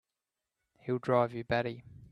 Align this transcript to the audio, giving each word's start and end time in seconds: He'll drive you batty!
He'll 0.79 0.97
drive 0.97 1.31
you 1.31 1.43
batty! 1.43 1.83